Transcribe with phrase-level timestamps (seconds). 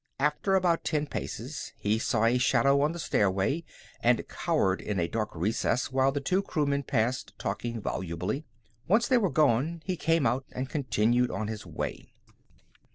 [0.17, 3.63] After about ten paces, he saw a shadow on the stairway,
[4.01, 8.43] and cowered in a dark recess while two crewmen passed, talking volubly.
[8.87, 12.15] Once they were gone, he came out and continued on his way.